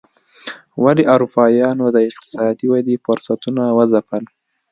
ولې 0.83 1.03
اروپایانو 1.15 1.85
د 1.95 1.97
اقتصادي 2.09 2.65
ودې 2.71 2.95
فرصتونه 3.05 3.63
وځپل. 3.77 4.23